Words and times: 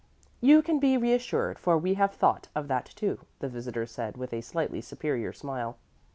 "You 0.39 0.63
can 0.63 0.79
be 0.79 0.97
reassured, 0.97 1.59
for 1.59 1.77
we 1.77 1.93
have 1.93 2.11
thought 2.15 2.47
of 2.55 2.67
that, 2.69 2.85
too," 2.87 3.19
the 3.37 3.47
visitor 3.47 3.85
said 3.85 4.17
with 4.17 4.33
a 4.33 4.41
slightly 4.41 4.81
superior 4.81 5.31
smile. 5.31 5.77